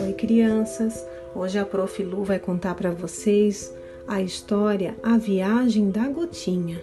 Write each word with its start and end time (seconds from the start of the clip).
Oi, 0.00 0.12
crianças! 0.16 1.06
Hoje 1.32 1.60
a 1.60 1.64
Prof. 1.64 2.02
Lu 2.02 2.24
vai 2.24 2.40
contar 2.40 2.74
para 2.74 2.90
vocês 2.90 3.72
a 4.06 4.20
história 4.20 4.96
A 5.00 5.16
Viagem 5.16 5.90
da 5.90 6.08
Gotinha. 6.08 6.82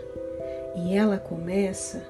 E 0.77 0.93
ela 0.93 1.17
começa 1.17 2.01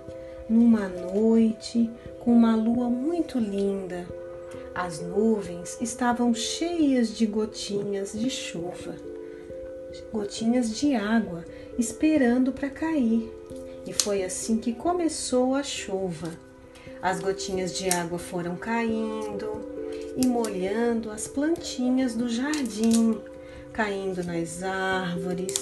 numa 0.48 0.88
noite 0.88 1.90
com 2.20 2.32
uma 2.32 2.56
lua 2.56 2.90
muito 2.90 3.40
linda. 3.40 4.06
As 4.76 5.02
nuvens 5.02 5.82
estavam 5.82 6.32
cheias 6.32 7.18
de 7.18 7.26
gotinhas 7.26 8.14
de 8.14 8.30
chuva, 8.30 8.96
gotinhas 10.14 10.78
de 10.78 10.94
água 10.94 11.44
esperando 11.80 12.52
para 12.52 12.70
cair. 12.70 13.34
E 13.88 13.94
foi 13.94 14.24
assim 14.24 14.58
que 14.58 14.74
começou 14.74 15.56
a 15.56 15.64
chuva. 15.64 16.30
As 17.02 17.20
gotinhas 17.20 17.78
de 17.78 17.90
água 17.90 18.18
foram 18.18 18.56
caindo 18.56 19.76
e 20.16 20.26
molhando 20.26 21.12
as 21.12 21.28
plantinhas 21.28 22.16
do 22.16 22.30
jardim, 22.30 23.22
caindo 23.72 24.24
nas 24.24 24.64
árvores, 24.64 25.54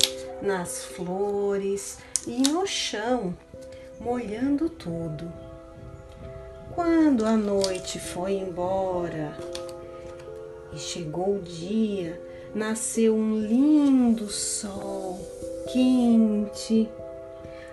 nas 0.42 0.86
flores 0.86 1.98
e 2.28 2.48
no 2.50 2.66
chão, 2.66 3.36
molhando 4.00 4.70
tudo. 4.70 5.32
Quando 6.74 7.26
a 7.26 7.38
noite 7.38 8.00
foi 8.00 8.34
embora 8.34 9.38
e 10.74 10.80
chegou 10.80 11.36
o 11.36 11.42
dia, 11.42 12.20
nasceu 12.54 13.16
um 13.16 13.40
lindo 13.40 14.28
sol 14.30 15.20
quente. 15.72 16.90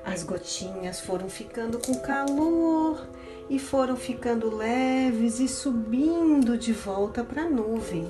As 0.05 0.23
gotinhas 0.23 1.01
foram 1.01 1.29
ficando 1.29 1.79
com 1.79 1.95
calor 2.01 3.07
e 3.49 3.59
foram 3.59 3.97
ficando 3.97 4.55
leves 4.55 5.41
e 5.41 5.49
subindo 5.49 6.57
de 6.57 6.73
volta 6.73 7.23
para 7.23 7.43
a 7.43 7.51
nuvem, 7.51 8.09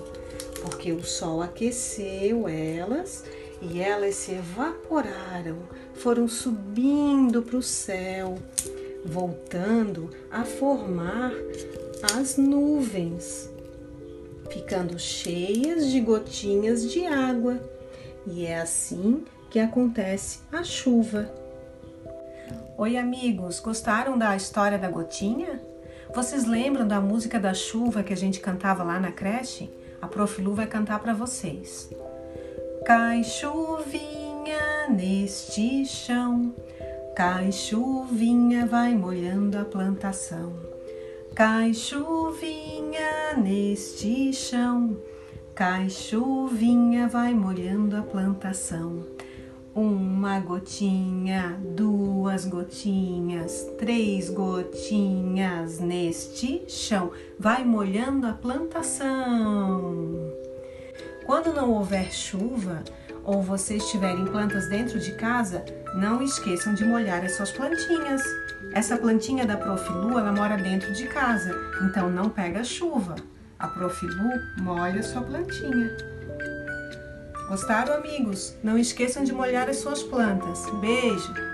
porque 0.63 0.93
o 0.93 1.03
sol 1.03 1.43
aqueceu 1.43 2.49
elas 2.49 3.25
e 3.61 3.81
elas 3.81 4.15
se 4.15 4.33
evaporaram, 4.33 5.59
foram 5.95 6.29
subindo 6.29 7.43
para 7.43 7.57
o 7.57 7.63
céu, 7.63 8.39
voltando 9.05 10.11
a 10.31 10.45
formar 10.45 11.33
as 12.15 12.37
nuvens, 12.37 13.51
ficando 14.51 14.99
cheias 14.99 15.91
de 15.91 16.01
gotinhas 16.01 16.91
de 16.91 17.05
água. 17.07 17.61
E 18.27 18.47
é 18.47 18.61
assim 18.61 19.25
que 19.51 19.59
acontece 19.59 20.41
a 20.53 20.63
chuva. 20.63 21.40
Oi, 22.81 22.97
amigos, 22.97 23.61
gostaram 23.61 24.17
da 24.17 24.35
história 24.35 24.79
da 24.79 24.89
gotinha? 24.89 25.61
Vocês 26.15 26.47
lembram 26.47 26.89
da 26.89 26.99
música 26.99 27.39
da 27.39 27.53
chuva 27.53 28.03
que 28.03 28.11
a 28.11 28.17
gente 28.17 28.41
cantava 28.41 28.83
lá 28.83 28.99
na 28.99 29.13
creche? 29.13 29.69
A 30.01 30.09
Prof. 30.09 30.41
Lu 30.41 30.55
vai 30.55 30.67
cantar 30.67 30.99
para 30.99 31.13
vocês. 31.13 31.91
Cai 32.87 33.23
chuvinha 33.23 34.89
neste 34.89 35.85
chão, 35.85 36.55
cai 37.15 37.53
chuvinha, 37.53 38.65
vai 38.65 38.95
molhando 38.95 39.59
a 39.59 39.65
plantação. 39.67 40.55
Cai 41.35 41.75
chuvinha 41.75 43.37
neste 43.37 44.33
chão, 44.33 44.97
cai 45.55 45.91
chuvinha, 45.91 47.07
vai 47.09 47.35
molhando 47.35 47.99
a 47.99 48.01
plantação. 48.01 49.20
Uma 49.73 50.41
gotinha, 50.41 51.57
duas 51.77 52.45
gotinhas, 52.45 53.71
três 53.79 54.29
gotinhas 54.29 55.79
neste 55.79 56.65
chão. 56.69 57.13
Vai 57.39 57.65
molhando 57.65 58.27
a 58.27 58.33
plantação. 58.33 60.33
Quando 61.25 61.53
não 61.53 61.71
houver 61.71 62.13
chuva 62.13 62.83
ou 63.25 63.41
vocês 63.41 63.89
tiverem 63.89 64.25
plantas 64.25 64.69
dentro 64.69 64.99
de 64.99 65.13
casa, 65.13 65.65
não 65.95 66.21
esqueçam 66.21 66.75
de 66.75 66.85
molhar 66.85 67.25
as 67.25 67.37
suas 67.37 67.53
plantinhas. 67.53 68.23
Essa 68.75 68.97
plantinha 68.97 69.47
da 69.47 69.57
Prof. 69.57 69.89
Lu, 69.93 70.19
ela 70.19 70.33
mora 70.33 70.57
dentro 70.57 70.93
de 70.93 71.07
casa, 71.07 71.55
então 71.83 72.11
não 72.11 72.29
pega 72.29 72.65
chuva. 72.65 73.15
A 73.57 73.69
Prof. 73.69 74.05
Lu 74.05 74.65
molha 74.65 75.01
sua 75.01 75.23
plantinha. 75.23 75.97
Gostaram, 77.51 77.95
amigos? 77.95 78.55
Não 78.63 78.79
esqueçam 78.79 79.25
de 79.25 79.33
molhar 79.33 79.69
as 79.69 79.79
suas 79.79 80.05
plantas. 80.05 80.71
Beijo! 80.81 81.50